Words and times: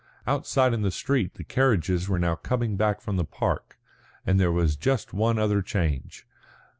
Outside 0.25 0.73
in 0.73 0.81
the 0.81 0.89
street 0.89 1.35
the 1.35 1.43
carriages 1.43 2.09
were 2.09 2.17
now 2.17 2.33
coming 2.33 2.75
back 2.75 3.01
from 3.01 3.17
the 3.17 3.23
park, 3.23 3.77
and 4.25 4.39
there 4.39 4.51
was 4.51 4.75
just 4.75 5.13
one 5.13 5.37
other 5.37 5.61
change. 5.61 6.25